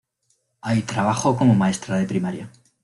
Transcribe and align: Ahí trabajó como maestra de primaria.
Ahí 0.61 0.81
trabajó 0.81 1.37
como 1.37 1.53
maestra 1.53 1.97
de 1.97 2.07
primaria. 2.07 2.49